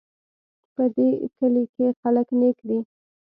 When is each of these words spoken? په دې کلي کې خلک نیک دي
په 0.75 0.83
دې 0.95 1.09
کلي 1.37 1.63
کې 1.73 1.87
خلک 2.01 2.27
نیک 2.39 2.57
دي 2.67 2.79